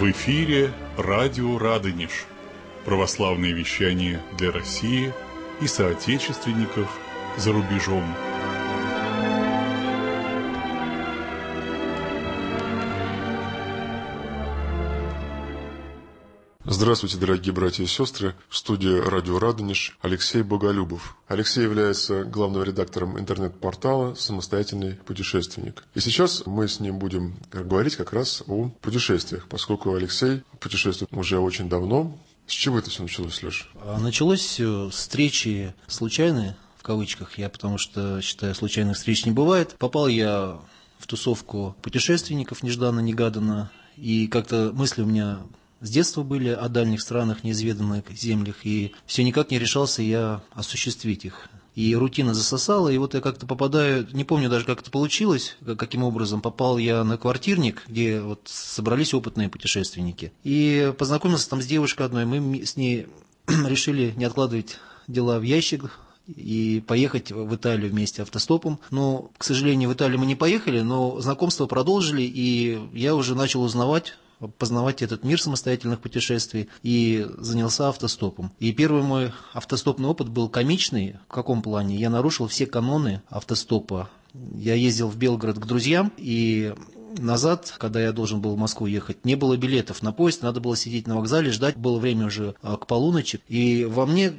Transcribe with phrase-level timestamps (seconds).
[0.00, 2.24] В эфире радио «Радонеж»
[2.86, 5.12] православное вещание для России
[5.60, 6.88] и соотечественников
[7.36, 8.02] за рубежом.
[16.80, 18.34] Здравствуйте, дорогие братья и сестры.
[18.48, 21.14] В студии радио «Радонеж» Алексей Боголюбов.
[21.28, 25.84] Алексей является главным редактором интернет-портала «Самостоятельный путешественник».
[25.94, 31.38] И сейчас мы с ним будем говорить как раз о путешествиях, поскольку Алексей путешествует уже
[31.38, 32.18] очень давно.
[32.46, 33.66] С чего это все началось, Леша?
[33.82, 34.58] А началось
[34.90, 39.76] встречи случайные, в кавычках, я потому что считаю, случайных встреч не бывает.
[39.78, 40.58] Попал я
[40.98, 45.40] в тусовку путешественников нежданно-негаданно, и как-то мысли у меня
[45.80, 51.24] с детства были о дальних странах, неизведанных землях, и все никак не решался я осуществить
[51.24, 51.48] их.
[51.74, 56.02] И рутина засосала, и вот я как-то попадаю, не помню даже, как это получилось, каким
[56.02, 60.32] образом, попал я на квартирник, где вот собрались опытные путешественники.
[60.42, 63.06] И познакомился там с девушкой одной, мы с ней
[63.46, 65.90] решили не откладывать дела в ящик,
[66.26, 68.78] и поехать в Италию вместе автостопом.
[68.90, 73.62] Но, к сожалению, в Италию мы не поехали, но знакомство продолжили, и я уже начал
[73.62, 74.14] узнавать
[74.58, 78.52] познавать этот мир самостоятельных путешествий и занялся автостопом.
[78.58, 81.16] И первый мой автостопный опыт был комичный.
[81.28, 81.96] В каком плане?
[81.96, 84.08] Я нарушил все каноны автостопа.
[84.54, 86.74] Я ездил в Белгород к друзьям, и
[87.18, 90.76] назад, когда я должен был в Москву ехать, не было билетов на поезд, надо было
[90.76, 93.40] сидеть на вокзале, ждать, было время уже а, к полуночи.
[93.48, 94.32] И во мне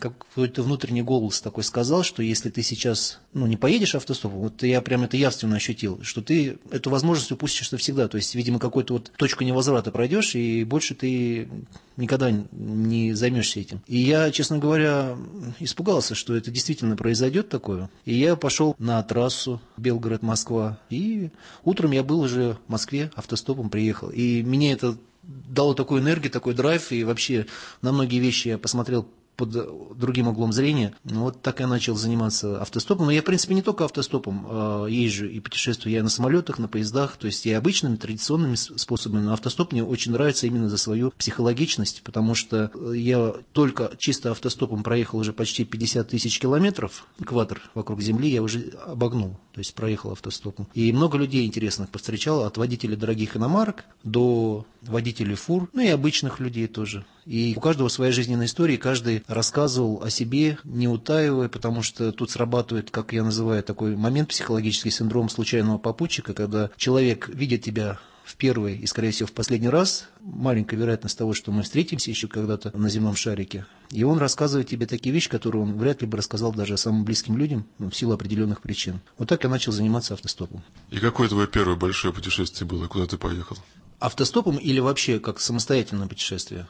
[0.00, 4.80] какой-то внутренний голос такой сказал, что если ты сейчас ну, не поедешь автостопом, вот я
[4.80, 8.08] прям это явственно ощутил, что ты эту возможность упустишь навсегда.
[8.08, 11.48] То есть, видимо, какую-то вот точку невозврата пройдешь, и больше ты
[11.96, 13.82] никогда не займешься этим.
[13.86, 15.16] И я, честно говоря,
[15.60, 17.90] испугался, что это действительно произойдет такое.
[18.04, 20.78] И я пошел на трассу Белгород-Москва.
[20.88, 21.30] И
[21.62, 24.10] утром я был уже в Москве, автостопом приехал.
[24.10, 27.46] И мне это дало такую энергию, такой драйв, и вообще
[27.82, 29.06] на многие вещи я посмотрел
[29.40, 30.94] под другим углом зрения.
[31.02, 33.06] Вот так я начал заниматься автостопом.
[33.06, 35.94] Но я, в принципе, не только автостопом а, езжу и путешествую.
[35.94, 39.22] Я на самолетах, на поездах, то есть и обычными, традиционными способами.
[39.22, 44.82] Но автостоп мне очень нравится именно за свою психологичность, потому что я только чисто автостопом
[44.82, 47.06] проехал уже почти 50 тысяч километров.
[47.18, 50.68] Экватор вокруг Земли я уже обогнул, то есть проехал автостопом.
[50.74, 56.40] И много людей интересных повстречал, от водителей дорогих иномарок до водителей фур, ну и обычных
[56.40, 57.06] людей тоже.
[57.26, 62.30] И у каждого своя жизненная история, каждый рассказывал о себе, не утаивая, потому что тут
[62.30, 67.98] срабатывает, как я называю, такой момент психологический синдром случайного попутчика, когда человек видит тебя
[68.30, 72.28] в первый и, скорее всего, в последний раз, маленькая вероятность того, что мы встретимся еще
[72.28, 76.16] когда-то на земном шарике, и он рассказывает тебе такие вещи, которые он вряд ли бы
[76.16, 79.00] рассказал даже самым близким людям ну, в силу определенных причин.
[79.18, 80.62] Вот так я начал заниматься автостопом.
[80.90, 82.86] И какое твое первое большое путешествие было?
[82.86, 83.56] Куда ты поехал?
[83.98, 86.68] Автостопом или вообще как самостоятельное путешествие?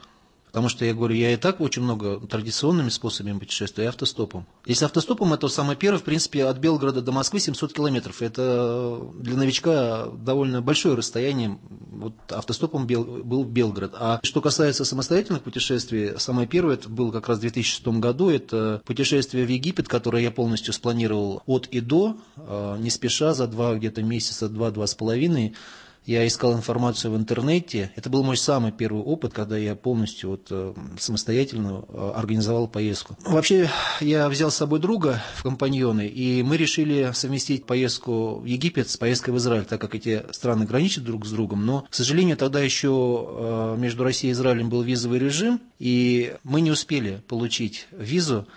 [0.50, 4.47] Потому что я говорю, я и так очень много традиционными способами путешествую, и автостопом.
[4.66, 8.21] Если автостопом, это самое первое, в принципе, от Белгорода до Москвы 700 километров.
[8.21, 11.59] Это для новичка довольно большое расстояние.
[11.93, 13.94] Вот автостопом был в Белгород.
[13.94, 18.82] А что касается самостоятельных путешествий, самое первое, это было как раз в 2006 году, это
[18.84, 23.75] путешествие в Египет, которое я полностью спланировал от и до, а, не спеша, за два
[23.75, 25.55] где-то месяца, два-два с половиной,
[26.10, 27.93] я искал информацию в интернете.
[27.94, 33.16] Это был мой самый первый опыт, когда я полностью вот, э, самостоятельно э, организовал поездку.
[33.25, 38.91] Вообще, я взял с собой друга в компаньоны, и мы решили совместить поездку в Египет
[38.91, 41.65] с поездкой в Израиль, так как эти страны граничат друг с другом.
[41.65, 46.60] Но, к сожалению, тогда еще э, между Россией и Израилем был визовый режим, и мы
[46.60, 48.49] не успели получить визу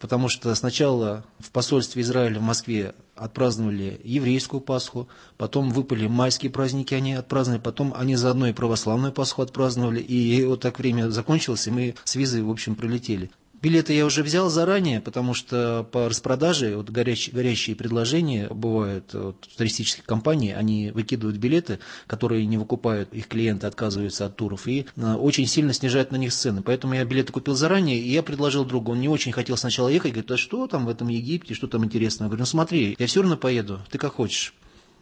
[0.00, 6.94] потому что сначала в посольстве Израиля в Москве отпраздновали еврейскую Пасху, потом выпали майские праздники,
[6.94, 11.70] они отпраздновали, потом они заодно и православную Пасху отпраздновали, и вот так время закончилось, и
[11.70, 13.30] мы с визой, в общем, прилетели.
[13.62, 19.36] Билеты я уже взял заранее, потому что по распродаже вот горячие, горящие предложения бывают вот,
[19.52, 24.86] в туристических компаниях, они выкидывают билеты, которые не выкупают, их клиенты отказываются от туров, и
[24.96, 26.62] а, очень сильно снижают на них цены.
[26.62, 30.12] Поэтому я билеты купил заранее, и я предложил другу, он не очень хотел сначала ехать,
[30.12, 32.28] говорит, а что там в этом Египте, что там интересного?
[32.28, 34.54] Я говорю, ну смотри, я все равно поеду, ты как хочешь.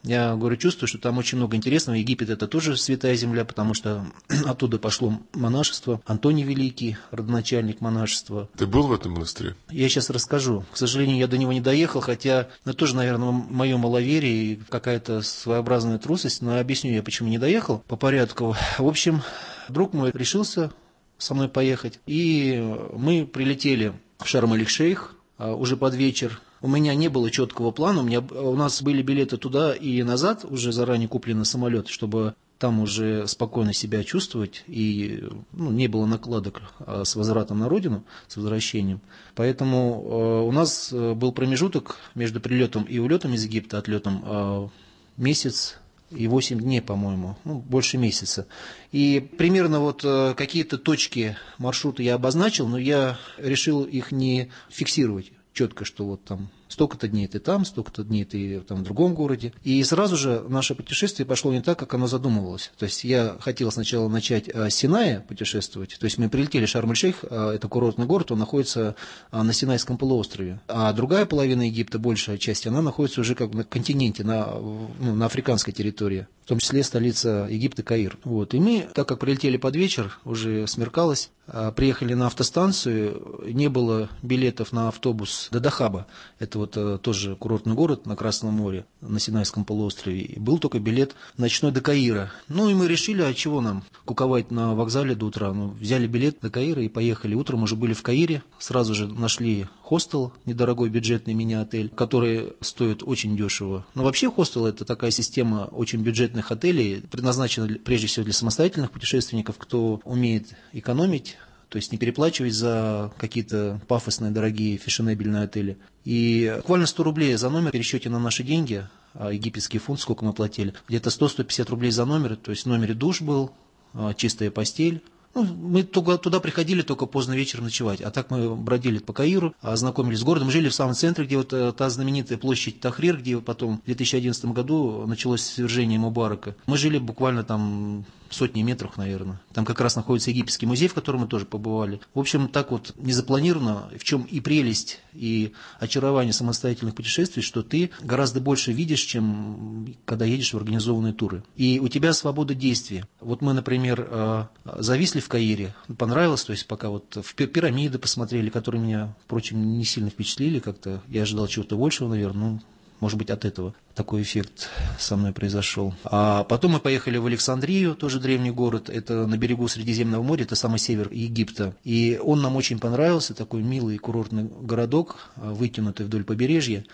[0.03, 1.97] Я говорю, чувствую, что там очень много интересного.
[1.97, 4.07] Египет это тоже святая земля, потому что
[4.47, 6.01] оттуда пошло монашество.
[6.07, 8.49] Антоний Великий, родоначальник монашества.
[8.57, 9.57] Ты был в этом монастыре?
[9.71, 10.65] Я сейчас расскажу.
[10.73, 15.23] К сожалению, я до него не доехал, хотя это тоже, наверное, мое маловерие и какая-то
[15.23, 16.43] своеобразная трусость.
[16.43, 18.57] Но объясню я, почему не доехал по порядку.
[18.79, 19.23] В общем,
[19.69, 20.73] друг мой решился
[21.19, 22.01] со мной поехать.
[22.07, 22.63] И
[22.95, 28.05] мы прилетели в Шарм-эль-Шейх а, уже под вечер у меня не было четкого плана, у,
[28.05, 33.27] меня, у нас были билеты туда и назад, уже заранее куплены самолет, чтобы там уже
[33.29, 35.23] спокойно себя чувствовать, и
[35.53, 39.01] ну, не было накладок а с возвратом на родину, с возвращением.
[39.37, 44.69] Поэтому э, у нас э, был промежуток между прилетом и улетом из Египта, отлетом, э,
[45.17, 45.79] месяц
[46.11, 48.47] и 8 дней, по-моему, ну, больше месяца.
[48.91, 55.85] И примерно вот какие-то точки маршрута я обозначил, но я решил их не фиксировать четко,
[55.85, 59.53] что вот там столько-то дней ты там, столько-то дней ты там в другом городе.
[59.65, 62.71] И сразу же наше путешествие пошло не так, как оно задумывалось.
[62.79, 65.97] То есть я хотел сначала начать с Синая путешествовать.
[65.99, 68.95] То есть мы прилетели в Шарм-эль-Шейх, а, это курортный город, он находится
[69.31, 70.61] а, на Синайском полуострове.
[70.69, 75.15] А другая половина Египта, большая часть, она находится уже как бы на континенте, на, ну,
[75.15, 76.27] на африканской территории.
[76.45, 78.17] В том числе столица Египта Каир.
[78.25, 78.55] Вот.
[78.55, 81.31] И мы, так как прилетели под вечер, уже смеркалось,
[81.77, 86.07] приехали на автостанцию, не было билетов на автобус до Дахаба.
[86.39, 90.21] Это вот э, тоже курортный город на Красном море, на Синайском полуострове.
[90.21, 92.33] И был только билет ночной до Каира.
[92.49, 95.53] Ну и мы решили, а чего нам куковать на вокзале до утра?
[95.53, 97.35] Ну, взяли билет до Каира и поехали.
[97.35, 103.37] Утром уже были в Каире, сразу же нашли хостел, недорогой бюджетный мини-отель, который стоит очень
[103.37, 103.87] дешево.
[103.95, 109.57] Но вообще хостел это такая система очень бюджетных отелей, предназначена прежде всего для самостоятельных путешественников,
[109.57, 111.37] кто умеет экономить,
[111.69, 115.79] то есть не переплачивать за какие-то пафосные, дорогие фешенебельные отели.
[116.05, 120.25] И буквально 100 рублей за номер в пересчете на наши деньги, а египетский фунт, сколько
[120.25, 123.51] мы платили, где-то 100-150 рублей за номер, то есть в номере душ был,
[123.93, 125.03] а, чистая постель,
[125.35, 129.55] ну, мы туда, туда приходили только поздно вечером ночевать, а так мы бродили по Каиру,
[129.61, 133.39] ознакомились с городом, жили в самом центре, где вот э, та знаменитая площадь Тахрир, где
[133.39, 136.57] потом в 2011 году началось свержение Мубарака.
[136.67, 139.41] Мы жили буквально там сотни метров, наверное.
[139.53, 142.01] Там как раз находится египетский музей, в котором мы тоже побывали.
[142.15, 147.91] В общем, так вот незапланированно, в чем и прелесть, и очарование самостоятельных путешествий, что ты
[148.01, 151.43] гораздо больше видишь, чем когда едешь в организованные туры.
[151.57, 153.07] И у тебя свобода действия.
[153.21, 154.45] Вот мы, например, э,
[154.79, 159.85] зависли в Каире, понравилось, то есть пока вот в пирамиды посмотрели, которые меня, впрочем, не
[159.85, 161.03] сильно впечатлили как-то.
[161.09, 162.61] Я ожидал чего-то большего, наверное, ну,
[163.01, 164.69] может быть, от этого такой эффект
[164.99, 165.95] со мной произошел.
[166.05, 168.91] А потом мы поехали в Александрию, тоже древний город.
[168.91, 171.75] Это на берегу Средиземного моря, это самый север Египта.
[171.85, 176.85] И он нам очень понравился, такой милый курортный городок, вытянутый вдоль побережья.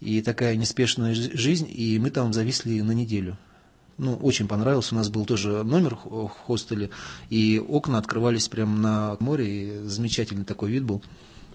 [0.00, 3.38] И такая неспешная жизнь, и мы там зависли на неделю.
[3.98, 4.94] Ну, очень понравился.
[4.94, 6.90] У нас был тоже номер в хостеле,
[7.30, 11.02] и окна открывались прямо на море, и замечательный такой вид был.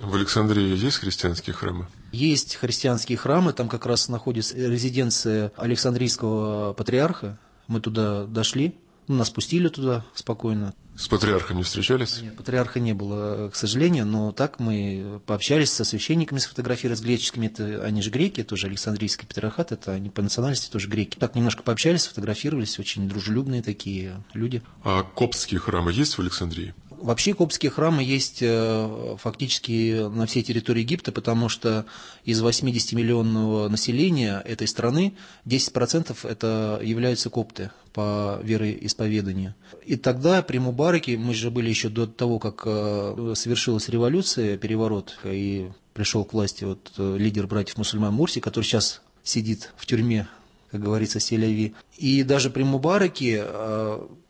[0.01, 1.86] В Александрии есть христианские храмы?
[2.12, 7.38] Есть христианские храмы, там как раз находится резиденция Александрийского патриарха.
[7.68, 8.75] Мы туда дошли,
[9.07, 10.74] ну, нас пустили туда спокойно.
[10.95, 12.21] С патриархом не встречались?
[12.21, 17.47] Нет, патриарха не было, к сожалению, но так мы пообщались со священниками, сфотографировались с греческими,
[17.47, 21.18] это, они же греки, тоже Александрийский патриархат, это они по национальности тоже греки.
[21.18, 24.62] Так немножко пообщались, сфотографировались, очень дружелюбные такие люди.
[24.83, 26.74] А коптские храмы есть в Александрии?
[27.01, 31.88] Вообще коптские храмы есть э, фактически на всей территории Египта, потому что
[32.25, 35.15] из 80 миллионного населения этой страны
[35.48, 39.56] 10% это являются копты по вероисповеданию.
[39.83, 45.18] И тогда при Мубараке, мы же были еще до того, как э, совершилась революция, переворот,
[45.24, 50.28] и пришел к власти вот э, лидер братьев мусульман Мурси, который сейчас сидит в тюрьме,
[50.69, 51.73] как говорится, Селяви.
[51.97, 53.44] И даже при Мубараке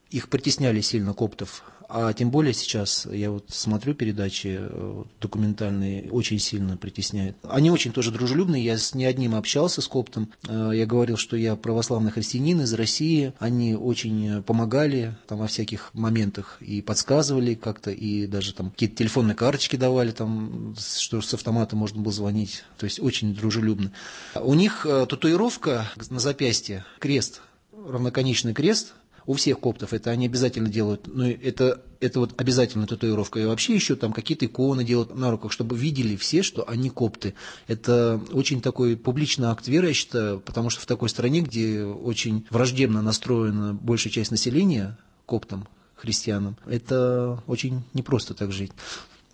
[0.10, 1.64] их притесняли сильно коптов.
[1.94, 7.36] А тем более сейчас, я вот смотрю передачи э, документальные, очень сильно притесняют.
[7.44, 10.32] Они очень тоже дружелюбные, я с не одним общался с коптом.
[10.48, 13.34] Э, я говорил, что я православный христианин из России.
[13.40, 19.36] Они очень помогали там во всяких моментах и подсказывали как-то, и даже там какие-то телефонные
[19.36, 22.64] карточки давали, там, что с автомата можно было звонить.
[22.78, 23.92] То есть очень дружелюбно.
[24.36, 27.42] У них э, татуировка на запястье, крест,
[27.74, 28.94] равноконечный крест,
[29.26, 33.40] у всех коптов это они обязательно делают, но это, это вот обязательно татуировка.
[33.40, 37.34] И вообще еще там какие-то иконы делают на руках, чтобы видели все, что они копты.
[37.68, 42.46] Это очень такой публичный акт веры, я считаю, потому что в такой стране, где очень
[42.50, 48.72] враждебно настроена большая часть населения коптам, христианам, это очень непросто так жить.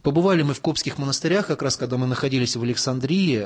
[0.01, 3.45] Побывали мы в Копских монастырях, как раз когда мы находились в Александрии.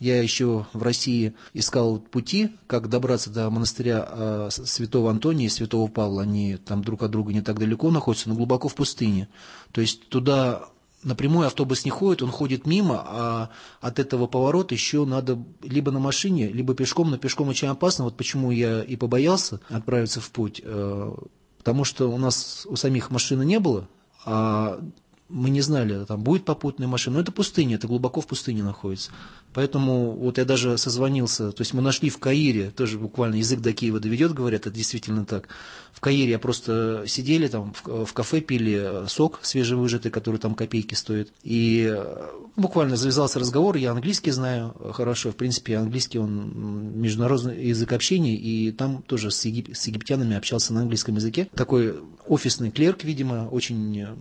[0.00, 5.88] Я еще в России искал пути, как добраться до монастыря а, святого Антония и святого
[5.88, 6.22] Павла.
[6.22, 9.28] Они там друг от друга не так далеко находятся, но глубоко в пустыне.
[9.72, 10.68] То есть туда
[11.02, 13.50] напрямую автобус не ходит, он ходит мимо, а
[13.80, 18.04] от этого поворота еще надо либо на машине, либо пешком, но пешком очень опасно.
[18.04, 21.14] Вот почему я и побоялся отправиться в путь, а,
[21.58, 23.88] потому что у нас у самих машины не было,
[24.24, 24.80] а
[25.28, 29.10] мы не знали, там будет попутная машина, но это пустыня, это глубоко в пустыне находится.
[29.52, 33.72] Поэтому вот я даже созвонился, то есть мы нашли в Каире, тоже буквально язык до
[33.72, 35.48] Киева доведет, говорят, это действительно так.
[35.92, 40.94] В Каире я просто сидели там в, в кафе, пили сок свежевыжатый, который там копейки
[40.94, 41.32] стоит.
[41.42, 47.92] И э, буквально завязался разговор, я английский знаю хорошо, в принципе, английский он международный язык
[47.92, 51.48] общения, и там тоже с, егип, с египтянами общался на английском языке.
[51.54, 54.16] Такой офисный клерк, видимо, очень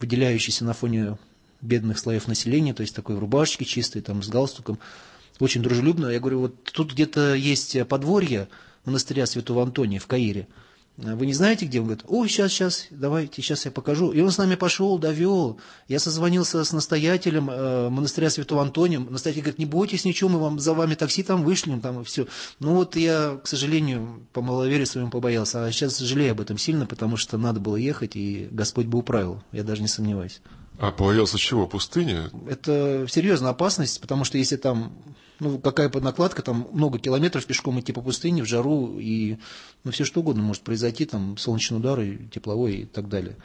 [0.00, 1.16] выделяющийся на фоне
[1.60, 4.78] бедных слоев населения, то есть такой в рубашечке чистой, там, с галстуком,
[5.40, 6.08] очень дружелюбно.
[6.08, 8.48] Я говорю, вот тут где-то есть подворье
[8.84, 10.48] монастыря Святого Антония в Каире.
[10.98, 11.78] Вы не знаете, где?
[11.78, 14.10] Он говорит, ой, сейчас, сейчас, давайте, сейчас я покажу.
[14.10, 15.60] И он с нами пошел, довел.
[15.86, 18.98] Я созвонился с настоятелем э, монастыря Святого Антония.
[18.98, 22.26] Настоятель говорит, не бойтесь ничего, мы вам, за вами такси там вышлем, там и все.
[22.58, 25.64] Ну вот я, к сожалению, по маловерию своему побоялся.
[25.64, 29.40] А сейчас жалею об этом сильно, потому что надо было ехать, и Господь бы управил.
[29.52, 30.40] Я даже не сомневаюсь.
[30.78, 31.68] А боялся чего?
[31.68, 32.22] Пустыни?
[32.50, 34.92] Это серьезная опасность, потому что если там,
[35.40, 39.38] ну, какая накладка, там много километров пешком идти по пустыне в жару, и
[39.84, 43.36] ну, все что угодно может произойти, там солнечный удар, и тепловой и так далее.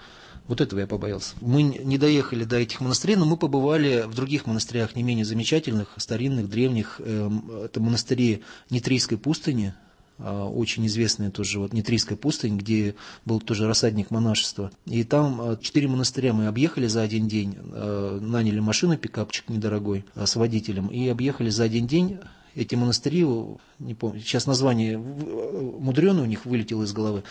[0.48, 1.36] Вот этого я побоялся.
[1.40, 5.94] Мы не доехали до этих монастырей, но мы побывали в других монастырях, не менее замечательных,
[5.98, 7.00] старинных, древних.
[7.00, 9.74] Эм, это монастыри Нитрийской пустыни,
[10.20, 14.72] очень известная тоже вот Нитрийская пустынь, где был тоже рассадник монашества.
[14.86, 20.06] И там а, четыре монастыря мы объехали за один день, а, наняли машину, пикапчик недорогой,
[20.16, 22.20] с водителем, и объехали за один день
[22.56, 23.26] эти монастыри,
[23.80, 27.24] не помню, сейчас название мудреное у них вылетело из головы,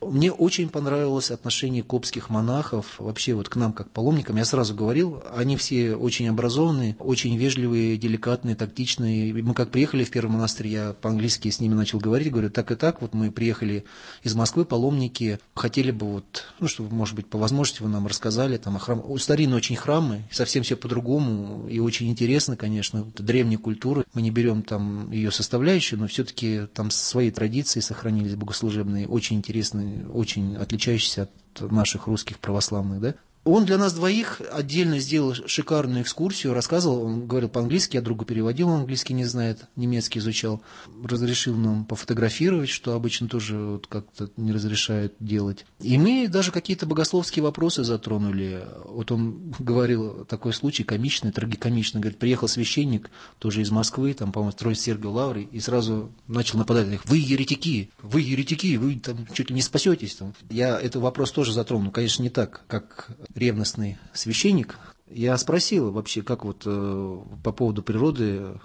[0.00, 4.36] мне очень понравилось отношение коптских монахов вообще вот к нам как паломникам.
[4.36, 9.32] Я сразу говорил, они все очень образованные, очень вежливые, деликатные, тактичные.
[9.32, 12.74] Мы как приехали в первый монастырь, я по-английски с ними начал говорить, говорю, так и
[12.74, 13.84] так, вот мы приехали
[14.22, 18.56] из Москвы, паломники, хотели бы вот, ну, чтобы, может быть, по возможности вы нам рассказали,
[18.56, 19.02] там, о храм...
[19.18, 24.30] старинные очень храмы, совсем все по-другому, и очень интересно, конечно, это древняя культура, мы не
[24.30, 31.28] берем там ее составляющую, но все-таки там свои традиции сохранились богослужебные, очень интересные очень отличающийся
[31.54, 33.14] от наших русских православных, да,
[33.44, 38.68] он для нас двоих отдельно сделал шикарную экскурсию, рассказывал, он говорил по-английски, я другу переводил,
[38.68, 40.62] он английский не знает, немецкий изучал.
[41.02, 45.66] Разрешил нам пофотографировать, что обычно тоже вот как-то не разрешают делать.
[45.80, 48.64] И мы даже какие-то богословские вопросы затронули.
[48.86, 52.00] Вот он говорил такой случай комичный, трагикомичный.
[52.00, 57.00] Говорит, приехал священник, тоже из Москвы, там, по-моему, строить Сергию Лавры, и сразу начал нападать.
[57.04, 60.18] Вы еретики, вы еретики, вы там чуть ли не спасетесь.
[60.50, 61.90] Я этот вопрос тоже затронул.
[61.90, 68.58] Конечно, не так, как ревностный священник, я спросил вообще, как вот э, по поводу природы,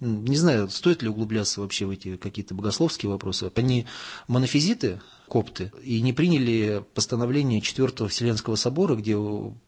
[0.00, 3.50] не знаю, стоит ли углубляться вообще в эти какие-то богословские вопросы.
[3.54, 3.86] Они
[4.28, 9.16] монофизиты, копты, и не приняли постановление Четвертого Вселенского собора, где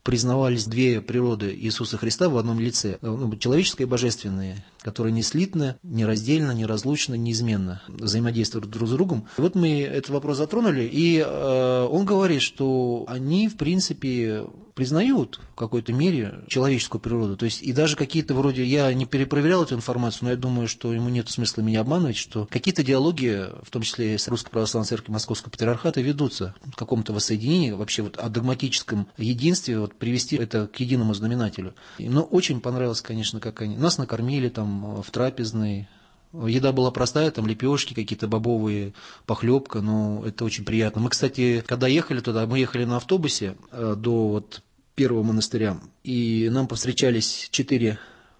[0.02, 5.76] признавались две природы Иисуса Христа в одном лице, ну, человеческое и божественное, которые не слитны,
[5.82, 9.26] нераздельно, неразлучно, неизменно взаимодействуют друг с другом.
[9.36, 14.44] Вот мы этот вопрос затронули, и э, он говорит, что они, в принципе,
[14.78, 17.36] признают в какой-то мере человеческую природу.
[17.36, 20.94] То есть и даже какие-то вроде, я не перепроверял эту информацию, но я думаю, что
[20.94, 25.14] ему нет смысла меня обманывать, что какие-то диалоги, в том числе с Русской Православной Церковью
[25.14, 30.81] Московского Патриархата, ведутся к какому-то воссоединению, вообще вот о догматическом единстве, вот привести это к
[30.81, 31.75] единому знаменателю.
[31.99, 35.88] Но очень понравилось, конечно, как они нас накормили там в трапезной,
[36.33, 38.93] Еда была простая, там лепешки, какие-то бобовые,
[39.25, 41.00] похлебка, но это очень приятно.
[41.00, 44.62] Мы, кстати, когда ехали туда, мы ехали на автобусе э, до вот
[44.95, 45.81] первого монастыря.
[46.05, 47.99] И нам повстречались четыре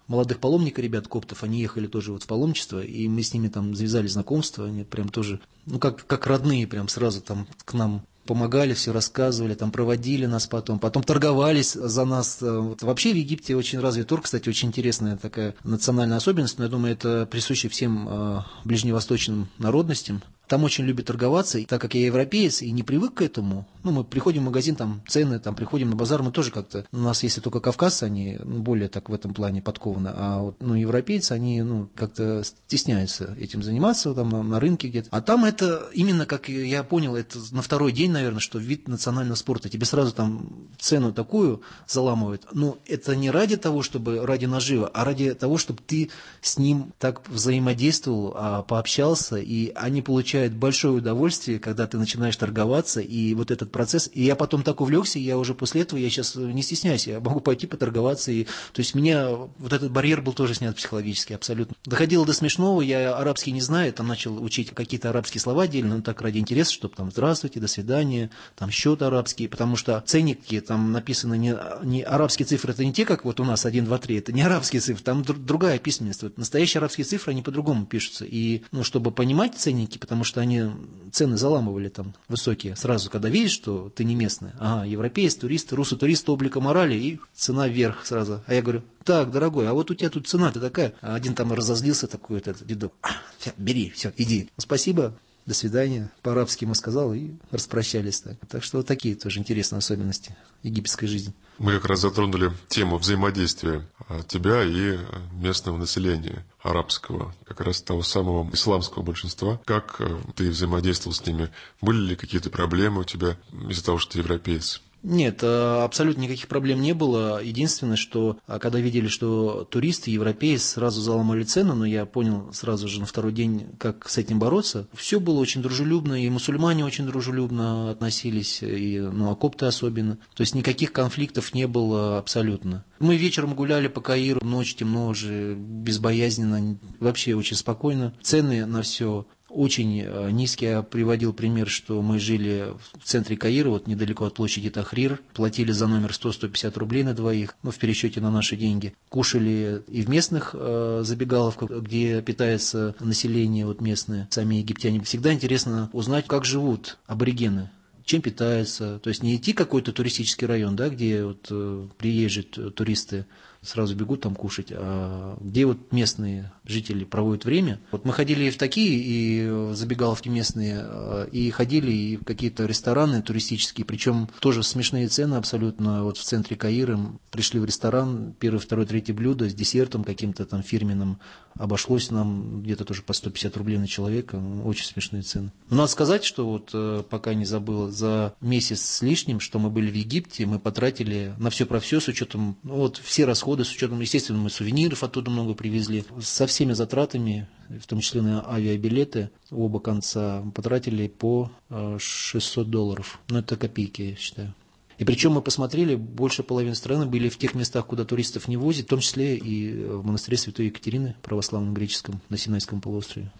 [0.09, 3.75] молодых паломника, ребят коптов, они ехали тоже вот в паломничество, и мы с ними там
[3.75, 8.73] завязали знакомство, они прям тоже, ну как, как родные прям сразу там к нам помогали,
[8.73, 12.37] все рассказывали, там проводили нас потом, потом торговались за нас.
[12.41, 16.69] Вот вообще в Египте очень развит тур, кстати, очень интересная такая национальная особенность, но я
[16.69, 20.21] думаю, это присуще всем э, ближневосточным народностям.
[20.49, 23.91] Там очень любят торговаться, и так как я европеец и не привык к этому, ну,
[23.91, 27.21] мы приходим в магазин, там цены, там приходим на базар, мы тоже как-то, у нас
[27.21, 31.33] если только кавказцы, они ну, более так в этом плане подкованы, а вот, ну, европейцы,
[31.33, 35.09] они, ну, как-то стесняются этим заниматься, там, на, на рынке где-то.
[35.11, 39.35] А там это, именно как я понял, это на второй день, наверное, что вид национального
[39.35, 44.89] спорта, тебе сразу там цену такую заламывают, но это не ради того, чтобы ради нажива,
[44.91, 46.09] а ради того, чтобы ты
[46.41, 52.37] с ним так взаимодействовал, а, пообщался, и они получают получает большое удовольствие, когда ты начинаешь
[52.37, 56.09] торговаться, и вот этот процесс, и я потом так увлекся, я уже после этого, я
[56.09, 60.31] сейчас не стесняюсь, я могу пойти поторговаться, и, то есть меня вот этот барьер был
[60.33, 61.75] тоже снят психологически, абсолютно.
[61.83, 66.01] Доходило до смешного, я арабский не знаю, там начал учить какие-то арабские слова отдельно, ну
[66.01, 70.93] так ради интереса, чтобы там здравствуйте, до свидания, там счет арабский, потому что ценники там
[70.93, 74.17] написаны не, не арабские цифры, это не те, как вот у нас 1, 2, 3,
[74.17, 76.23] это не арабские цифры, там другая письменность.
[76.23, 78.23] Вот настоящие арабские цифры, они по-другому пишутся.
[78.25, 80.71] И, ну, чтобы понимать ценники, потому что они
[81.11, 85.95] цены заламывали там высокие, сразу, когда видишь, что ты не местный, ага, европеец, турист, русский
[85.95, 88.43] турист, облика морали, и цена вверх сразу.
[88.45, 90.93] А я говорю, так, дорогой, а вот у тебя тут цена-то такая.
[91.01, 93.09] А один там разозлился такой, этот дедок, а,
[93.39, 94.49] все, бери, все, иди.
[94.57, 95.15] Спасибо,
[95.49, 98.37] до свидания, по-арабски ему сказал, и распрощались так.
[98.47, 101.33] Так что вот такие тоже интересные особенности египетской жизни.
[101.57, 103.83] Мы как раз затронули тему взаимодействия
[104.27, 104.99] тебя и
[105.33, 109.59] местного населения арабского, как раз того самого исламского большинства.
[109.65, 111.49] Как э, ты взаимодействовал с ними?
[111.81, 113.35] Были ли какие-то проблемы у тебя
[113.69, 114.83] из-за того, что ты европеец?
[115.03, 117.41] Нет, э, абсолютно никаких проблем не было.
[117.41, 122.87] Единственное, что а, когда видели, что туристы, европейцы сразу заломали цену, но я понял сразу
[122.87, 124.87] же на второй день, как с этим бороться.
[124.93, 130.17] Все было очень дружелюбно, и мусульмане очень дружелюбно относились, и ну, а копты особенно.
[130.35, 132.83] То есть никаких конфликтов не было абсолютно.
[132.99, 138.13] Мы вечером гуляли по Каиру, ночь темно уже, безбоязненно, вообще очень спокойно.
[138.21, 140.65] Цены на все очень э, низкий.
[140.65, 145.71] Я приводил пример, что мы жили в центре Каира, вот недалеко от площади Тахрир, платили
[145.71, 148.93] за номер 100-150 рублей на двоих, ну, в пересчете на наши деньги.
[149.09, 155.01] Кушали и в местных э, забегаловках, где питается население вот местное, сами египтяне.
[155.01, 157.69] Всегда интересно узнать, как живут аборигены
[158.09, 158.97] чем питаются.
[159.03, 163.27] То есть не идти какой-то туристический район, да, где вот, э, приезжают туристы,
[163.61, 167.79] сразу бегут там кушать, а где вот местные жители проводят время.
[167.91, 172.65] Вот мы ходили и в такие, и забегаловки местные, а, и ходили и в какие-то
[172.65, 176.03] рестораны туристические, причем тоже смешные цены абсолютно.
[176.03, 176.99] Вот в центре Каира
[177.31, 181.19] пришли в ресторан, первое, второе, третье блюдо с десертом каким-то там фирменным,
[181.55, 185.51] обошлось нам где-то тоже по 150 рублей на человека, очень смешные цены.
[185.69, 189.69] Но надо сказать, что вот э, пока не забыл, за месяц с лишним, что мы
[189.69, 193.48] были в Египте, мы потратили на все про все с учетом, ну, вот все расходы
[193.57, 198.47] с учетом, естественно, мы сувениров оттуда много привезли, со всеми затратами, в том числе на
[198.49, 203.19] авиабилеты, оба конца потратили по 600 э, долларов.
[203.29, 204.53] Ну, это копейки, я считаю.
[204.97, 208.85] И причем мы посмотрели, больше половины страны были в тех местах, куда туристов не возят,
[208.85, 213.31] в том числе и в монастыре Святой Екатерины, православном греческом, на Синайском полуострове.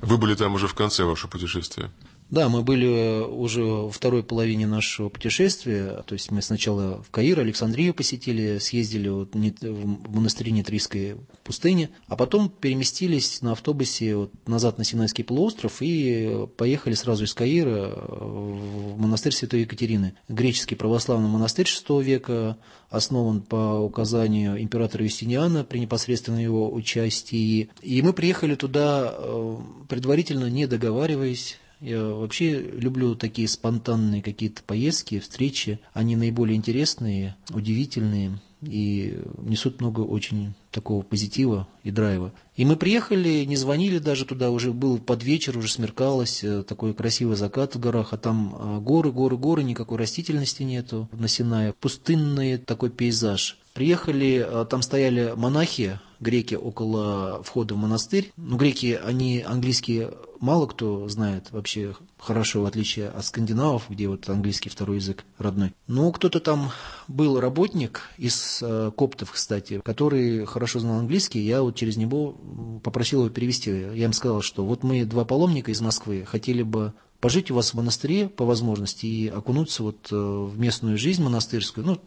[0.00, 1.90] Вы были там уже в конце вашего путешествия?
[2.32, 6.02] Да, мы были э, уже во второй половине нашего путешествия.
[6.06, 12.48] То есть мы сначала в Каир, Александрию посетили, съездили в монастырь Нитрийской пустыни, а потом
[12.48, 19.60] переместились на автобусе назад на Синайский полуостров и поехали сразу из Каира в монастырь Святой
[19.60, 20.14] Екатерины.
[20.30, 22.56] Греческий православный монастырь VI века,
[22.88, 27.68] основан по указанию императора Юстиниана при непосредственном его участии.
[27.82, 35.18] И мы приехали туда э, предварительно не договариваясь, я вообще люблю такие спонтанные какие-то поездки,
[35.18, 35.80] встречи.
[35.92, 42.32] Они наиболее интересные, удивительные и несут много очень такого позитива и драйва.
[42.54, 46.94] И мы приехали, не звонили даже туда, уже был под вечер, уже смеркалось, э, такой
[46.94, 51.74] красивый закат в горах, а там э, горы, горы, горы, никакой растительности нету на Синае.
[51.80, 53.58] Пустынный такой пейзаж.
[53.74, 58.32] Приехали, э, там стояли монахи, греки около входа в монастырь.
[58.36, 60.12] Ну, греки, они английские
[60.42, 65.72] мало кто знает вообще хорошо, в отличие от скандинавов, где вот английский второй язык родной.
[65.86, 66.70] Но кто-то там
[67.08, 71.40] был работник из э, коптов, кстати, который хорошо знал английский.
[71.40, 72.36] Я вот через него
[72.82, 73.70] попросил его перевести.
[73.70, 77.70] Я им сказал, что вот мы два паломника из Москвы хотели бы пожить у вас
[77.70, 81.86] в монастыре по возможности и окунуться вот э, в местную жизнь монастырскую.
[81.86, 82.00] Ну,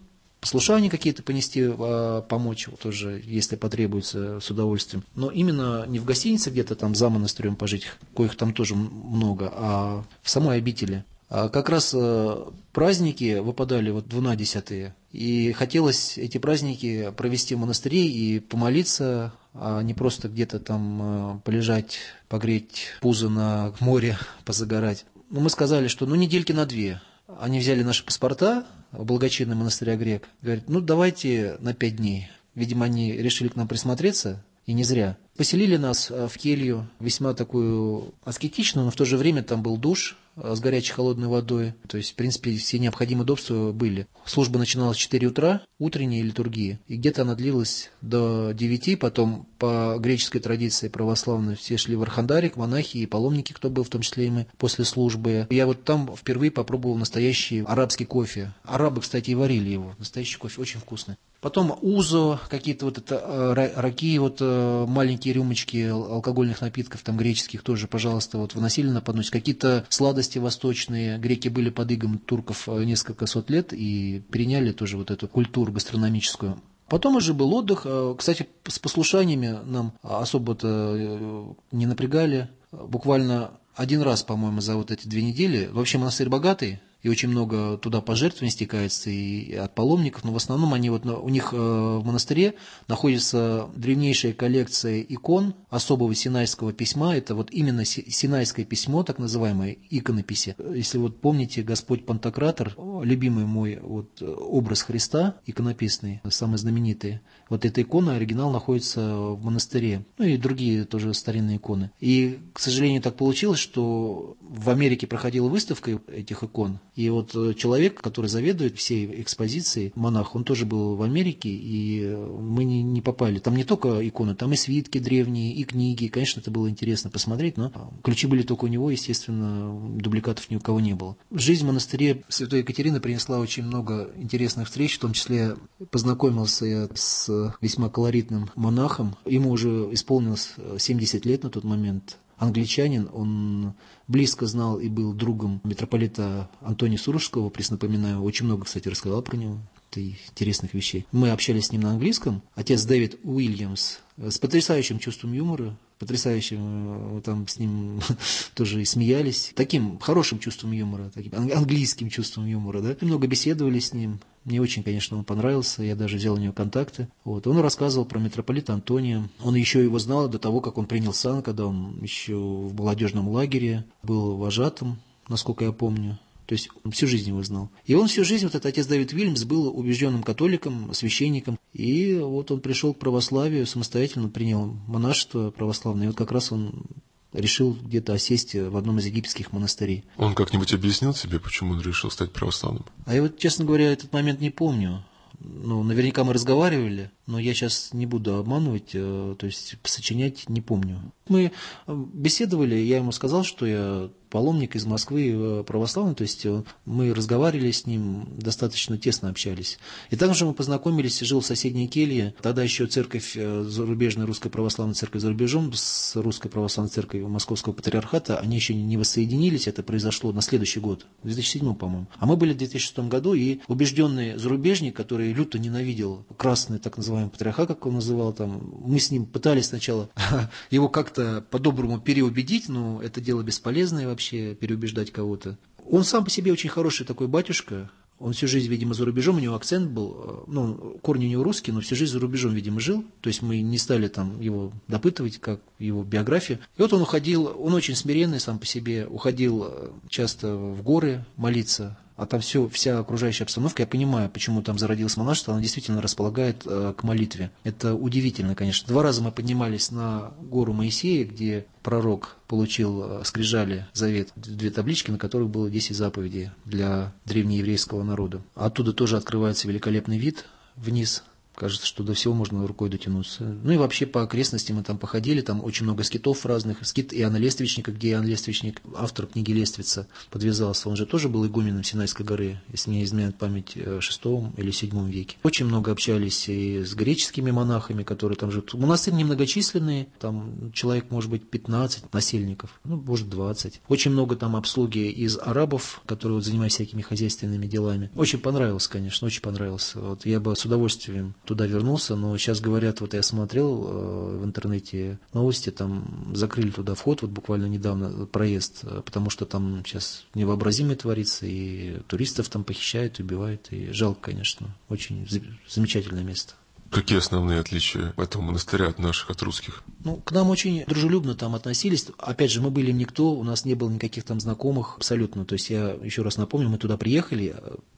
[0.45, 5.03] послушания какие-то понести, а, помочь тоже, если потребуется, с удовольствием.
[5.15, 10.03] Но именно не в гостинице где-то там за монастырем пожить, коих там тоже много, а
[10.21, 11.03] в самой обители.
[11.29, 18.05] А как раз э, праздники выпадали вот двунадесятые, и хотелось эти праздники провести в монастыре
[18.05, 21.97] и помолиться, а не просто где-то там э, полежать,
[22.29, 25.05] погреть пузо на море, позагорать.
[25.31, 27.01] Но мы сказали, что ну недельки на две.
[27.39, 28.67] Они взяли наши паспорта,
[28.99, 30.27] благочинный монастыря грек.
[30.41, 32.29] Говорит, ну давайте на пять дней.
[32.53, 35.17] Видимо, они решили к нам присмотреться, и не зря.
[35.37, 40.17] Поселили нас в келью, весьма такую аскетичную, но в то же время там был душ,
[40.35, 41.73] с горячей холодной водой.
[41.87, 44.07] То есть, в принципе, все необходимые удобства были.
[44.25, 49.97] Служба начиналась в 4 утра, утренняя литургия, и где-то она длилась до 9, потом по
[49.99, 54.27] греческой традиции православной все шли в Архандарик, монахи и паломники, кто был, в том числе
[54.27, 55.47] и мы, после службы.
[55.49, 58.53] Я вот там впервые попробовал настоящий арабский кофе.
[58.63, 59.95] Арабы, кстати, и варили его.
[59.97, 61.15] Настоящий кофе, очень вкусный.
[61.45, 67.61] Потом узо, какие-то вот это э, раки, вот э, маленькие рюмочки алкогольных напитков, там греческих
[67.61, 69.29] тоже, пожалуйста, вот выносили на поднос.
[69.29, 71.19] Какие-то сладости восточные.
[71.19, 75.71] Греки были под игом турков э, несколько сот лет и переняли тоже вот эту культуру
[75.71, 76.59] гастрономическую.
[76.89, 77.85] Потом уже был отдых.
[78.17, 82.49] Кстати, с послушаниями нам особо-то не напрягали.
[82.71, 85.69] Буквально один раз, по-моему, за вот эти две недели.
[85.71, 90.73] Вообще монастырь богатый, и очень много туда пожертвований стекается и от паломников, но в основном
[90.73, 92.55] они вот, у них э, в монастыре
[92.87, 100.55] находится древнейшая коллекция икон особого синайского письма, это вот именно синайское письмо, так называемое иконописи.
[100.73, 107.81] Если вот помните, Господь Пантократор, любимый мой вот образ Христа, иконописный, самый знаменитый, вот эта
[107.81, 111.91] икона, оригинал находится в монастыре, ну и другие тоже старинные иконы.
[111.99, 117.53] И, к сожалению, так получилось, что в Америке проходила выставка этих икон, и вот э,
[117.55, 122.83] человек, который заведует всей экспозицией, монах, он тоже был в Америке, и э, мы не,
[122.83, 123.39] не попали.
[123.39, 126.07] Там не только иконы, там и свитки древние, и книги.
[126.07, 127.71] Конечно, это было интересно посмотреть, но
[128.03, 131.17] ключи были только у него, естественно, дубликатов ни у кого не было.
[131.31, 135.55] Жизнь в монастыре Святой Екатерины принесла очень много интересных встреч, в том числе
[135.91, 137.29] познакомился я с
[137.61, 139.15] весьма колоритным монахом.
[139.25, 143.73] Ему уже исполнилось 70 лет на тот момент англичанин, он
[144.07, 149.57] близко знал и был другом митрополита Антония Сурожского, напоминаю, очень много, кстати, рассказал про него
[150.01, 151.05] интересных вещей.
[151.11, 152.41] Мы общались с ним на английском.
[152.55, 157.99] Отец Дэвид Уильямс с потрясающим чувством юмора, потрясающим, э, там с ним
[158.53, 162.95] тоже и смеялись, таким хорошим чувством юмора, таким английским чувством юмора, да.
[163.01, 167.07] Много беседовали с ним, мне очень, конечно, он понравился, я даже взял у него контакты.
[167.23, 167.47] Вот.
[167.47, 169.27] Он рассказывал про митрополита Антония.
[169.43, 173.27] Он еще его знал до того, как он принял сан, когда он еще в молодежном
[173.27, 176.19] лагере был вожатым, насколько я помню.
[176.45, 177.69] То есть он всю жизнь его знал.
[177.85, 181.59] И он всю жизнь, вот этот отец Давид Вильямс, был убежденным католиком, священником.
[181.73, 186.05] И вот он пришел к православию, самостоятельно принял монашество православное.
[186.05, 186.85] И вот как раз он
[187.33, 190.05] решил где-то осесть в одном из египетских монастырей.
[190.17, 192.85] Он как-нибудь объяснил себе, почему он решил стать православным?
[193.05, 195.03] А я вот, честно говоря, этот момент не помню.
[195.39, 200.61] Ну, наверняка мы разговаривали, но я сейчас не буду обманывать, э, то есть сочинять не
[200.61, 201.11] помню.
[201.27, 201.51] Мы
[201.87, 206.61] э, беседовали, я ему сказал, что я паломник из Москвы э, православный, то есть э,
[206.83, 209.79] мы разговаривали с ним, достаточно тесно общались.
[210.09, 214.93] И также мы познакомились, жил в соседней келье, тогда еще церковь, э, зарубежная русская православная
[214.93, 220.33] церковь за рубежом с русской православной церковью Московского патриархата, они еще не воссоединились, это произошло
[220.33, 222.07] на следующий год, в 2007, по-моему.
[222.17, 227.31] А мы были в 2006 году, и убежденный зарубежник, который люто ненавидел красный так называемый
[227.31, 230.09] патриархат, как он называл там, мы с ним пытались сначала
[230.71, 235.57] его как-то по-доброму переубедить, но это дело бесполезное вообще вообще переубеждать кого-то.
[235.89, 239.39] Он сам по себе очень хороший такой батюшка, он всю жизнь, видимо, за рубежом, у
[239.39, 242.79] него акцент был, э, ну, корни у него русские, но всю жизнь за рубежом, видимо,
[242.79, 243.03] жил.
[243.19, 246.59] То есть мы не стали там его допытывать, как его биографию.
[246.77, 251.25] И вот он уходил, он очень смиренный сам по себе, уходил э, часто в горы
[251.35, 256.01] молиться, а там все, вся окружающая обстановка, я понимаю, почему там зародилось монашество, она действительно
[256.01, 257.51] располагает э, к молитве.
[257.63, 258.87] Это удивительно, конечно.
[258.87, 265.11] Два раза мы поднимались на гору Моисея, где пророк получил э, скрижали завет, две таблички,
[265.11, 268.41] на которых было 10 заповедей для древнееврейского народа.
[268.55, 271.23] Оттуда тоже открывается великолепный вид вниз
[271.55, 273.43] Кажется, что до всего можно рукой дотянуться.
[273.43, 276.85] Ну и вообще по окрестностям мы там походили, там очень много скитов разных.
[276.85, 280.89] Скит Иоанна Лествичника, где Иоанн Лествичник, автор книги Лествица, подвязался.
[280.89, 285.09] Он же тоже был игуменом Синайской горы, если не изменяет память, в VI или VII
[285.09, 285.37] веке.
[285.43, 288.73] Очень много общались и с греческими монахами, которые там живут.
[288.73, 293.81] Монастырь немногочисленные, там человек может быть 15 насельников, ну, может 20.
[293.87, 298.11] Очень много там обслуги из арабов, которые вот занимаются всякими хозяйственными делами.
[298.15, 299.93] Очень понравилось, конечно, очень понравилось.
[299.95, 304.45] Вот я бы с удовольствием туда вернулся, но сейчас говорят, вот я смотрел э, в
[304.45, 310.25] интернете новости, там закрыли туда вход, вот буквально недавно проезд, э, потому что там сейчас
[310.33, 315.27] невообразимое творится, и туристов там похищают, убивают, и жалко, конечно, очень
[315.67, 316.53] замечательное место.
[316.91, 319.83] Какие основные отличия этого монастыря от наших, от русских?
[320.05, 322.07] Ну, к нам очень дружелюбно там относились.
[322.19, 325.45] Опять же, мы были никто, у нас не было никаких там знакомых абсолютно.
[325.45, 327.55] То есть я еще раз напомню, мы туда приехали,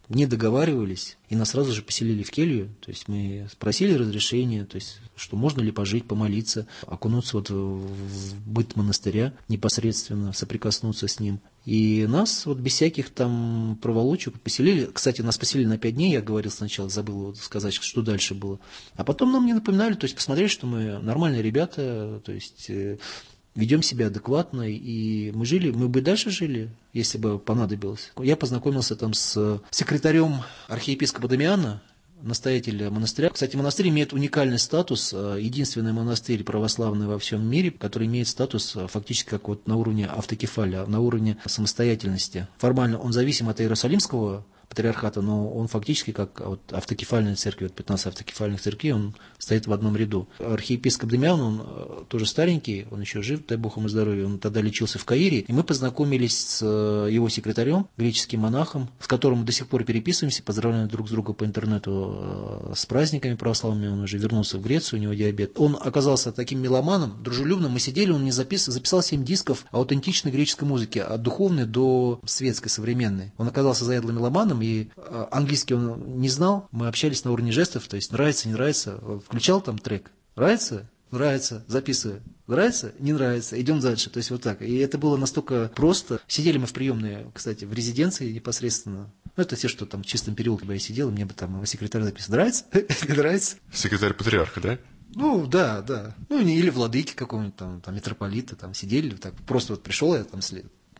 [0.10, 2.70] не договаривались, и нас сразу же поселили в келью.
[2.80, 8.40] То есть мы спросили разрешения, то есть, что можно ли пожить, помолиться, окунуться вот в
[8.46, 11.42] быт монастыря непосредственно, соприкоснуться с ним.
[11.66, 14.90] И нас вот без всяких там проволочек поселили.
[14.94, 18.60] Кстати, нас поселили на пять дней, я говорил сначала, забыл вот сказать, что дальше было.
[18.96, 22.98] А потом нам не напоминали, то есть посмотрели, что мы нормальные ребята, то есть э,
[23.56, 28.12] ведем себя адекватно, и мы жили, мы бы дальше жили, если бы понадобилось.
[28.20, 31.82] Я познакомился там с секретарем архиепископа Дамиана,
[32.22, 33.30] настоятеля монастыря.
[33.30, 38.76] Кстати, монастырь имеет уникальный статус, э, единственный монастырь православный во всем мире, который имеет статус
[38.76, 42.48] э, фактически как вот на уровне автокефалия, на уровне самостоятельности.
[42.58, 48.08] Формально он зависим от Иерусалимского патриархата, но он фактически как вот автокефальная церковь, вот 15
[48.08, 50.28] автокефальных церквей, он стоит в одном ряду.
[50.40, 54.62] Архиепископ Демьян, он э, тоже старенький, он еще жив, дай бог ему здоровья, он тогда
[54.62, 59.46] лечился в Каире, и мы познакомились с э, его секретарем, греческим монахом, с которым мы
[59.46, 64.02] до сих пор переписываемся, поздравляем друг с другом по интернету э, с праздниками православными, он
[64.02, 65.60] уже вернулся в Грецию, у него диабет.
[65.60, 70.68] Он оказался таким меломаном, дружелюбным, мы сидели, он мне записал, записал 7 дисков аутентичной греческой
[70.68, 73.34] музыки, от духовной до светской, современной.
[73.38, 77.52] Он оказался заядлым меломаном, русском, и э, английский он не знал, мы общались на уровне
[77.52, 83.60] жестов, то есть нравится, не нравится, включал там трек, нравится, нравится, записываю, нравится, не нравится,
[83.60, 84.62] идем дальше, то есть вот так.
[84.62, 86.20] И это было настолько просто.
[86.28, 89.12] Сидели мы в приемной, кстати, в резиденции непосредственно.
[89.36, 91.66] Ну, это те, что там в чистом переулке бы я сидел, мне бы там его
[91.66, 92.36] секретарь записал.
[92.36, 92.66] Нравится?
[93.08, 93.58] Не нравится?
[93.72, 94.80] Секретарь патриарха, да?
[95.16, 96.16] Ну, да, да.
[96.30, 100.42] Ну, или владыки какого-нибудь там, там, митрополита, там, сидели, так, просто вот пришел я там,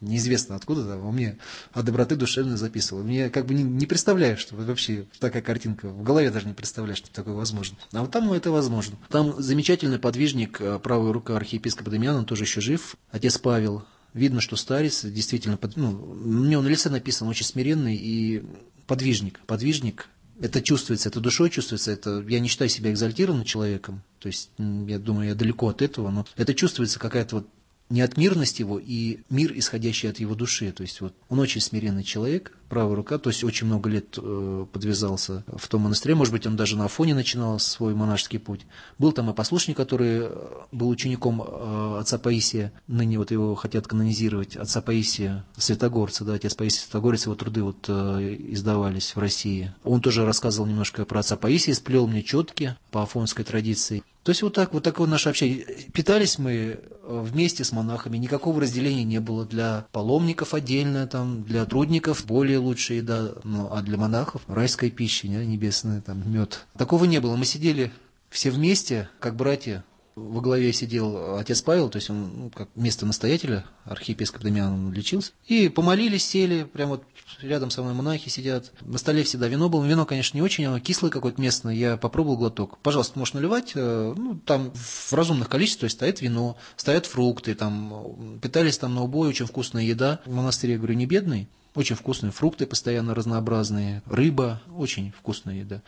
[0.02, 1.36] неизвестно откуда, да, у меня
[1.74, 3.04] от доброты душевной записывал.
[3.04, 6.96] Мне как бы не, не представляю, что вообще такая картинка, в голове даже не представляю,
[6.96, 7.78] что такое возможно.
[7.92, 8.98] А вот там ну, это возможно.
[9.10, 13.86] Там замечательный подвижник, э, правая рука архиепископа Дамиана, он тоже еще жив, отец Павел.
[14.14, 18.44] Видно, что старец, действительно, ну, у него на лице написано очень смиренный и
[18.88, 19.40] подвижник.
[19.46, 24.52] Подвижник, это чувствуется, это душой чувствуется, это я не считаю себя экзальтированным человеком, то есть
[24.58, 27.48] я думаю, я далеко от этого, но это чувствуется какая-то вот
[27.90, 30.72] не от мирности его и мир, исходящий от его души.
[30.72, 34.66] То есть вот он очень смиренный человек, правая рука, то есть очень много лет э,
[34.72, 38.66] подвязался в том монастыре, может быть, он даже на Афоне начинал свой монашеский путь.
[38.98, 40.30] Был там и послушник, который э,
[40.72, 46.56] был учеником э, отца Паисия, ныне вот его хотят канонизировать, отца Паисия Святогорца, да, отец
[46.56, 49.74] Паисий Святогорец, его труды вот издавались в России.
[49.84, 54.04] Он тоже рассказывал немножко про отца Паисия, сплел мне четки по афонской традиции.
[54.28, 55.64] То есть вот так, вот такое наше общение.
[55.94, 62.26] Питались мы вместе с монахами, никакого разделения не было для паломников отдельно, там, для трудников
[62.26, 66.66] более более лучшая еда, ну, а для монахов райская пища, не, небесная, там, мед.
[66.78, 67.38] Такого не было.
[67.38, 67.94] Мы сидели
[68.30, 69.86] все вместе, как братья.
[70.18, 74.92] Во главе сидел отец Павел, то есть он ну, как место настоятеля, архиепископ Дамиан, он
[74.92, 75.32] лечился.
[75.46, 77.04] И помолились, сели, прямо вот
[77.40, 78.72] рядом со мной монахи сидят.
[78.82, 79.86] На столе всегда вино было.
[79.86, 81.76] Вино, конечно, не очень, оно кислое какое-то местное.
[81.76, 82.80] Я попробовал глоток.
[82.80, 83.74] Пожалуйста, можешь наливать.
[83.76, 89.30] Э, ну, там в разумных количествах стоит вино, стоят фрукты, там питались там на убой,
[89.30, 90.22] очень вкусная еда.
[90.26, 91.48] В монастыре, я говорю, не бедный.
[91.78, 95.84] Очень вкусные фрукты, постоянно разнообразные, рыба, очень вкусная еда.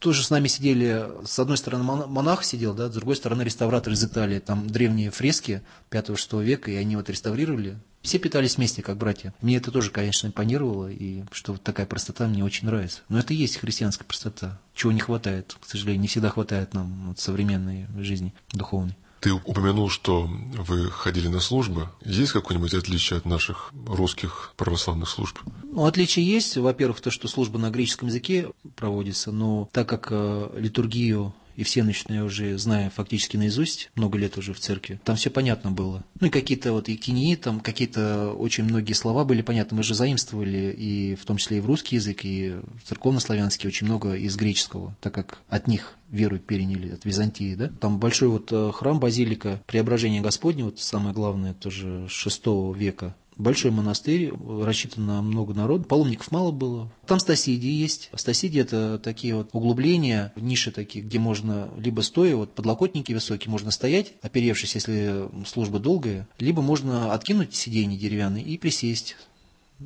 [0.00, 4.02] Тоже с нами сидели, с одной стороны монах сидел, да, с другой стороны реставратор из
[4.02, 4.40] Италии.
[4.40, 5.62] Там древние фрески
[5.92, 7.78] 5-6 века, и они вот реставрировали.
[8.02, 9.32] Все питались вместе, как братья.
[9.40, 13.02] Мне это тоже, конечно, импонировало, и что вот такая простота мне очень нравится.
[13.08, 17.06] Но это и есть христианская простота, чего не хватает, к сожалению, не всегда хватает нам
[17.06, 18.96] вот, современной жизни духовной.
[19.20, 21.88] Ты упомянул, что вы ходили на службы.
[22.04, 25.38] Есть какое-нибудь отличие от наших русских православных служб?
[25.62, 26.56] Ну, отличие есть.
[26.56, 32.20] Во-первых, то, что служба на греческом языке проводится, но так как э, литургию и всеночную
[32.20, 36.04] я уже знаю фактически наизусть, много лет уже в церкви, там все понятно было.
[36.20, 40.74] Ну и какие-то вот икинии, там какие-то очень многие слова были понятны, мы же заимствовали
[40.76, 44.96] и в том числе и в русский язык, и в церковно-славянский очень много из греческого,
[45.00, 47.68] так как от них веру переняли от Византии, да.
[47.80, 52.42] Там большой вот э, храм, базилика Преображения Господня, вот самое главное, тоже 6
[52.74, 56.92] века, большой монастырь, рассчитан на много народу, паломников мало было.
[57.06, 58.10] Там стасиди есть.
[58.14, 63.70] Стасиди– это такие вот углубления, ниши такие, где можно либо стоя, вот подлокотники высокие, можно
[63.70, 69.16] стоять, оперевшись, если служба долгая, либо можно откинуть сиденье деревянные и присесть.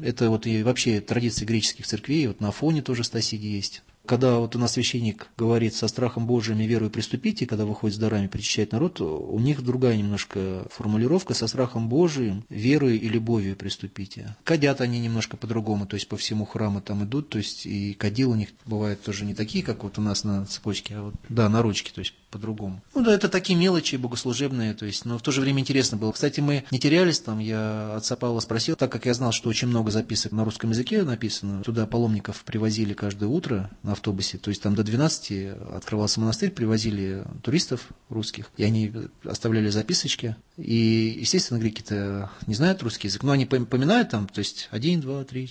[0.02, 3.82] Это вот и вообще традиции греческих церквей, вот на фоне тоже стасиди есть.
[4.06, 7.98] Когда вот у нас священник говорит со страхом Божиим и верой приступите, когда выходит с
[7.98, 14.36] дарами, причащает народ, у них другая немножко формулировка со страхом Божиим, верой и любовью приступите.
[14.44, 18.32] Кадят они немножко по-другому, то есть по всему храму там идут, то есть и кадил
[18.32, 21.48] у них бывают тоже не такие, как вот у нас на цепочке, а вот, да,
[21.48, 22.82] на ручке, то есть по-другому.
[22.94, 26.10] Ну да, это такие мелочи богослужебные, то есть, но в то же время интересно было.
[26.10, 29.68] Кстати, мы не терялись там, я отца Павла спросил, так как я знал, что очень
[29.68, 34.62] много записок на русском языке написано, туда паломников привозили каждое утро на автобусе, то есть
[34.62, 38.92] там до 12 открывался монастырь, привозили туристов русских, и они
[39.24, 44.68] оставляли записочки, и, естественно, греки-то не знают русский язык, но они поминают там, то есть
[44.72, 45.48] один, два, три,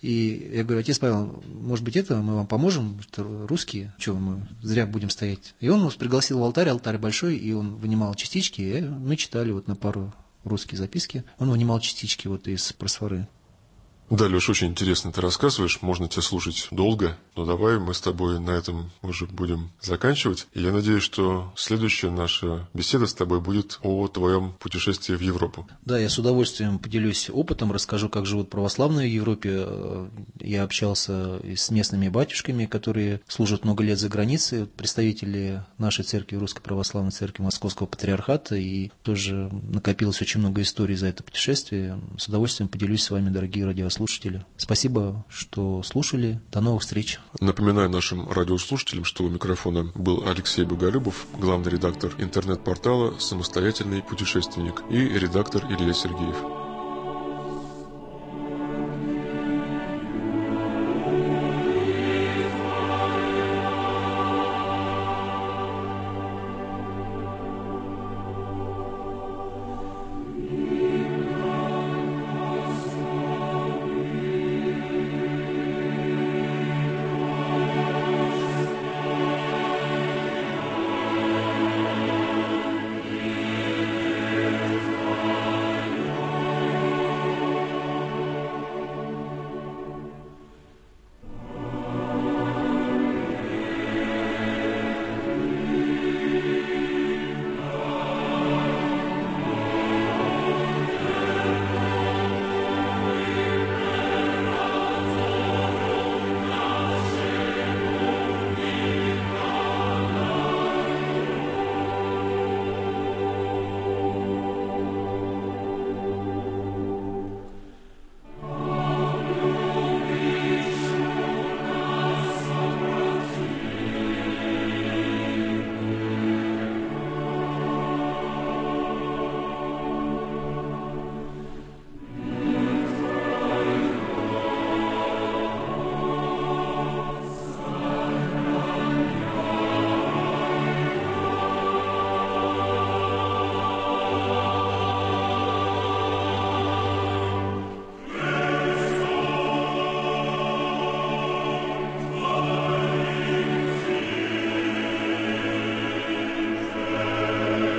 [0.00, 4.46] и я говорю, отец Павел, может быть, это мы вам поможем, что русские, что мы
[4.62, 5.54] зря будем стоять.
[5.58, 9.50] И он нас пригласил в алтарь, алтарь большой, и он вынимал частички, и мы читали
[9.52, 10.12] вот на пару
[10.44, 11.24] русские записки.
[11.38, 13.26] Он вынимал частички вот из просфоры.
[14.10, 18.40] Да, Леш, очень интересно ты рассказываешь, можно тебя слушать долго, но давай мы с тобой
[18.40, 20.48] на этом уже будем заканчивать.
[20.52, 25.68] И я надеюсь, что следующая наша беседа с тобой будет о твоем путешествии в Европу.
[25.84, 29.64] Да, я с удовольствием поделюсь опытом, расскажу, как живут православные в Европе.
[30.40, 36.62] Я общался с местными батюшками, которые служат много лет за границей, представители нашей церкви, Русской
[36.62, 42.00] Православной Церкви Московского Патриархата, и тоже накопилось очень много историй за это путешествие.
[42.18, 44.44] С удовольствием поделюсь с вами, дорогие радиослушатели радиослушатели.
[44.56, 46.40] Спасибо, что слушали.
[46.50, 47.18] До новых встреч.
[47.40, 54.96] Напоминаю нашим радиослушателям, что у микрофона был Алексей Боголюбов, главный редактор интернет-портала «Самостоятельный путешественник» и
[54.96, 56.69] редактор Илья Сергеев.